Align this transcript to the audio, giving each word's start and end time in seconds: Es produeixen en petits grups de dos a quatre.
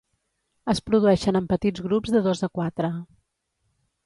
Es 0.73 0.79
produeixen 0.87 1.37
en 1.41 1.49
petits 1.51 1.83
grups 1.89 2.15
de 2.17 2.23
dos 2.29 2.43
a 2.49 2.51
quatre. 2.61 2.91